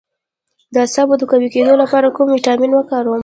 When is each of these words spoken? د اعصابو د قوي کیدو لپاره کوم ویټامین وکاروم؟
د 0.73 0.75
اعصابو 0.83 1.13
د 1.19 1.23
قوي 1.31 1.49
کیدو 1.55 1.73
لپاره 1.83 2.07
کوم 2.15 2.27
ویټامین 2.31 2.71
وکاروم؟ 2.75 3.19